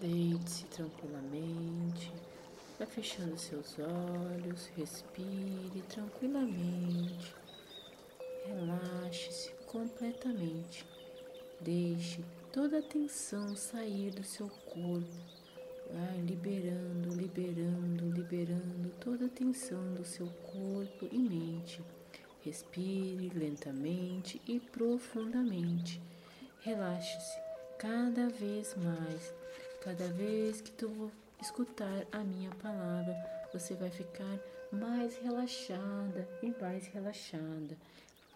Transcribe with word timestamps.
Deite-se 0.00 0.64
tranquilamente, 0.64 2.10
vai 2.78 2.86
fechando 2.86 3.36
seus 3.36 3.76
olhos, 3.78 4.70
respire 4.74 5.82
tranquilamente, 5.90 7.34
relaxe-se 8.46 9.52
completamente, 9.66 10.86
deixe 11.60 12.24
toda 12.50 12.78
a 12.78 12.82
tensão 12.82 13.54
sair 13.54 14.10
do 14.12 14.24
seu 14.24 14.48
corpo, 14.48 15.06
vai 15.92 16.18
liberando, 16.22 17.14
liberando, 17.14 18.10
liberando 18.10 18.88
toda 19.00 19.26
a 19.26 19.28
tensão 19.28 19.92
do 19.92 20.04
seu 20.06 20.26
corpo 20.26 21.08
e 21.12 21.18
mente. 21.18 21.82
Respire 22.42 23.30
lentamente 23.34 24.40
e 24.48 24.58
profundamente. 24.58 26.00
Relaxe-se 26.62 27.38
cada 27.78 28.30
vez 28.30 28.74
mais 28.76 29.39
Cada 29.80 30.08
vez 30.08 30.60
que 30.60 30.70
tu 30.72 31.10
escutar 31.40 32.06
a 32.12 32.18
minha 32.18 32.50
palavra, 32.56 33.16
você 33.50 33.74
vai 33.74 33.90
ficar 33.90 34.38
mais 34.70 35.16
relaxada 35.16 36.28
e 36.42 36.50
mais 36.60 36.86
relaxada. 36.88 37.78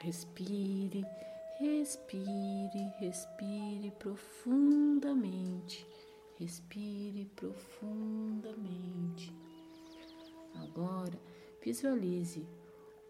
Respire, 0.00 1.04
respire, 1.60 2.92
respire 2.98 3.90
profundamente. 3.98 5.86
Respire 6.38 7.26
profundamente. 7.36 9.30
Agora, 10.54 11.20
visualize 11.62 12.48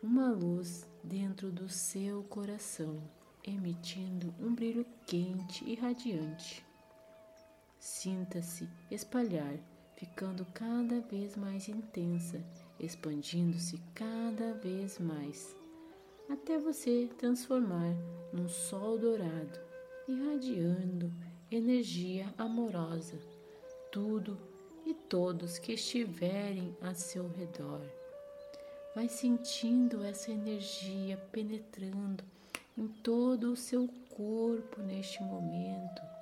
uma 0.02 0.32
luz 0.32 0.88
dentro 1.04 1.52
do 1.52 1.68
seu 1.68 2.24
coração, 2.24 3.00
emitindo 3.44 4.34
um 4.40 4.52
brilho 4.52 4.84
quente 5.06 5.64
e 5.64 5.76
radiante. 5.76 6.73
Sinta-se 7.84 8.66
espalhar, 8.90 9.58
ficando 9.94 10.46
cada 10.54 11.02
vez 11.02 11.36
mais 11.36 11.68
intensa, 11.68 12.42
expandindo-se 12.80 13.78
cada 13.94 14.54
vez 14.54 14.98
mais, 14.98 15.54
até 16.30 16.58
você 16.58 17.10
transformar 17.18 17.94
num 18.32 18.48
sol 18.48 18.96
dourado, 18.96 19.60
irradiando 20.08 21.12
energia 21.50 22.32
amorosa, 22.38 23.18
tudo 23.92 24.38
e 24.86 24.94
todos 24.94 25.58
que 25.58 25.74
estiverem 25.74 26.74
a 26.80 26.94
seu 26.94 27.28
redor. 27.28 27.82
Vai 28.94 29.10
sentindo 29.10 30.02
essa 30.02 30.32
energia 30.32 31.18
penetrando 31.30 32.24
em 32.78 32.88
todo 32.88 33.52
o 33.52 33.56
seu 33.56 33.86
corpo 34.16 34.80
neste 34.80 35.22
momento 35.22 36.13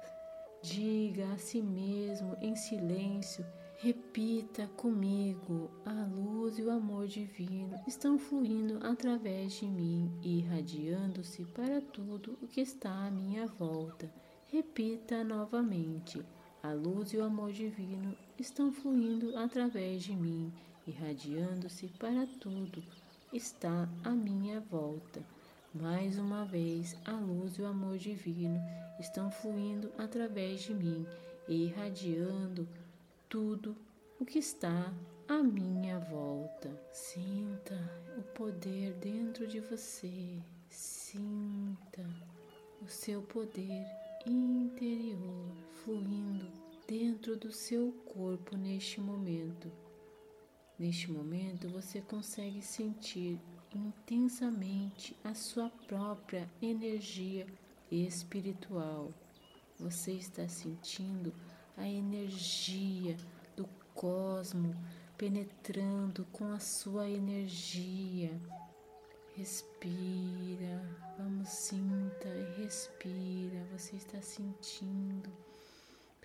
Diga 0.62 1.26
a 1.32 1.38
si 1.38 1.60
mesmo 1.60 2.36
em 2.40 2.54
silêncio, 2.54 3.44
repita 3.78 4.68
comigo: 4.76 5.68
a 5.84 6.04
luz 6.04 6.56
e 6.56 6.62
o 6.62 6.70
amor 6.70 7.08
divino 7.08 7.74
estão 7.84 8.16
fluindo 8.16 8.78
através 8.86 9.54
de 9.54 9.66
mim, 9.66 10.08
irradiando-se 10.22 11.44
para 11.46 11.80
tudo 11.80 12.38
o 12.40 12.46
que 12.46 12.60
está 12.60 13.06
à 13.06 13.10
minha 13.10 13.44
volta. 13.48 14.08
Repita 14.46 15.24
novamente: 15.24 16.24
a 16.62 16.72
luz 16.72 17.12
e 17.12 17.16
o 17.16 17.24
amor 17.24 17.50
divino 17.52 18.16
estão 18.38 18.72
fluindo 18.72 19.36
através 19.36 20.04
de 20.04 20.14
mim, 20.14 20.52
irradiando-se 20.86 21.88
para 21.98 22.24
tudo 22.38 22.80
está 23.32 23.88
à 24.04 24.10
minha 24.10 24.60
volta. 24.60 25.24
Mais 25.74 26.18
uma 26.18 26.44
vez, 26.44 26.94
a 27.02 27.12
luz 27.12 27.56
e 27.56 27.62
o 27.62 27.66
amor 27.66 27.96
divino 27.96 28.60
estão 29.00 29.30
fluindo 29.30 29.90
através 29.96 30.60
de 30.60 30.74
mim 30.74 31.06
e 31.48 31.64
irradiando 31.64 32.68
tudo 33.26 33.74
o 34.20 34.26
que 34.26 34.38
está 34.38 34.92
à 35.26 35.42
minha 35.42 35.98
volta. 35.98 36.70
Sinta 36.92 37.74
o 38.18 38.22
poder 38.34 38.92
dentro 39.00 39.46
de 39.46 39.60
você. 39.60 40.38
Sinta 40.68 42.06
o 42.82 42.86
seu 42.86 43.22
poder 43.22 43.86
interior 44.26 45.56
fluindo 45.84 46.46
dentro 46.86 47.34
do 47.34 47.50
seu 47.50 47.92
corpo 48.14 48.58
neste 48.58 49.00
momento. 49.00 49.72
Neste 50.78 51.10
momento, 51.10 51.66
você 51.70 52.02
consegue 52.02 52.60
sentir 52.60 53.40
intensamente 53.76 55.16
a 55.24 55.34
sua 55.34 55.70
própria 55.86 56.48
energia 56.60 57.46
espiritual. 57.90 59.10
Você 59.78 60.12
está 60.12 60.46
sentindo 60.48 61.32
a 61.76 61.88
energia 61.88 63.16
do 63.56 63.66
cosmo 63.94 64.74
penetrando 65.16 66.24
com 66.32 66.52
a 66.52 66.58
sua 66.58 67.08
energia. 67.08 68.30
Respira, 69.34 70.84
vamos, 71.18 71.48
sinta 71.48 72.28
e 72.28 72.62
respira. 72.62 73.64
Você 73.72 73.96
está 73.96 74.20
sentindo. 74.20 75.30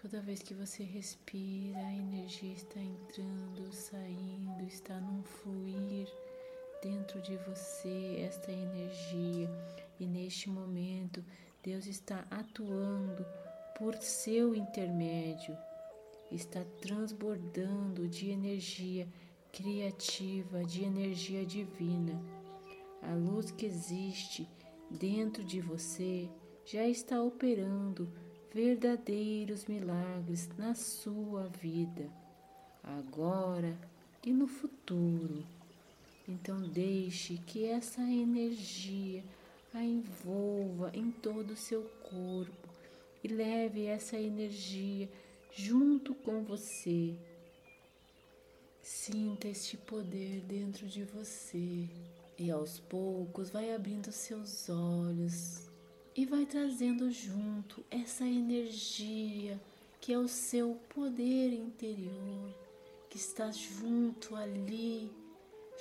Toda 0.01 0.21
vez 0.21 0.41
que 0.41 0.53
você 0.53 0.83
respira, 0.83 1.79
a 1.79 1.93
energia 1.93 2.53
está 2.53 2.79
entrando, 2.79 3.73
saindo, 3.73 4.63
está 4.63 4.99
num 4.99 5.23
fluir 5.23 6.07
dentro 6.81 7.21
de 7.21 7.37
você 7.37 8.23
esta 8.25 8.51
energia 8.51 9.49
e 9.99 10.05
neste 10.05 10.49
momento 10.49 11.23
Deus 11.63 11.85
está 11.85 12.25
atuando 12.29 13.25
por 13.77 13.95
seu 13.95 14.55
intermédio, 14.55 15.57
está 16.31 16.63
transbordando 16.81 18.07
de 18.07 18.29
energia 18.29 19.07
criativa, 19.51 20.63
de 20.63 20.83
energia 20.83 21.45
divina. 21.45 22.19
A 23.01 23.13
luz 23.13 23.51
que 23.51 23.65
existe 23.65 24.47
dentro 24.89 25.43
de 25.43 25.61
você 25.61 26.29
já 26.65 26.87
está 26.87 27.21
operando 27.21 28.11
verdadeiros 28.53 29.65
milagres 29.65 30.49
na 30.57 30.73
sua 30.73 31.47
vida, 31.47 32.09
agora 32.83 33.77
e 34.25 34.31
no 34.31 34.47
futuro. 34.47 35.56
Então 36.27 36.59
deixe 36.61 37.37
que 37.37 37.65
essa 37.65 38.01
energia 38.01 39.23
a 39.73 39.83
envolva 39.83 40.91
em 40.93 41.11
todo 41.11 41.51
o 41.51 41.57
seu 41.57 41.83
corpo 42.09 42.67
e 43.23 43.27
leve 43.27 43.85
essa 43.85 44.17
energia 44.17 45.09
junto 45.55 46.13
com 46.15 46.43
você. 46.43 47.15
Sinta 48.81 49.47
este 49.47 49.77
poder 49.77 50.41
dentro 50.41 50.87
de 50.87 51.03
você 51.03 51.87
e 52.37 52.51
aos 52.51 52.79
poucos 52.79 53.49
vai 53.49 53.73
abrindo 53.73 54.11
seus 54.11 54.69
olhos 54.69 55.69
e 56.15 56.25
vai 56.25 56.45
trazendo 56.45 57.11
junto 57.11 57.85
essa 57.89 58.25
energia 58.25 59.59
que 60.01 60.13
é 60.13 60.17
o 60.17 60.27
seu 60.27 60.79
poder 60.89 61.53
interior, 61.53 62.55
que 63.09 63.17
está 63.17 63.51
junto 63.51 64.35
ali 64.35 65.11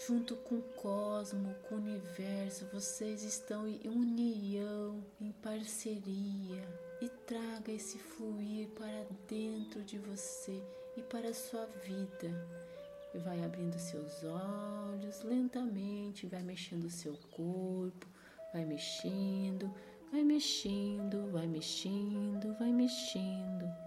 junto 0.05 0.37
com 0.37 0.57
o 0.57 0.62
cosmo, 0.62 1.55
com 1.62 1.77
o 1.77 1.79
universo, 1.79 2.67
vocês 2.73 3.23
estão 3.23 3.67
em 3.67 3.89
união, 3.89 5.03
em 5.21 5.33
parceria. 5.33 6.69
E 7.01 7.09
traga 7.27 7.73
esse 7.73 7.99
fluir 7.99 8.69
para 8.71 9.07
dentro 9.29 9.83
de 9.83 9.99
você 9.99 10.62
e 10.97 11.03
para 11.03 11.29
a 11.29 11.34
sua 11.34 11.67
vida. 11.84 12.31
E 13.15 13.19
vai 13.19 13.43
abrindo 13.45 13.79
seus 13.79 14.25
olhos 14.25 15.23
lentamente, 15.23 16.27
vai 16.27 16.43
mexendo 16.43 16.84
o 16.84 16.91
seu 16.91 17.15
corpo, 17.31 18.07
vai 18.53 18.65
mexendo, 18.65 19.73
vai 20.11 20.23
mexendo, 20.23 21.31
vai 21.31 21.47
mexendo, 21.47 22.54
vai 22.59 22.72
mexendo. 22.72 23.85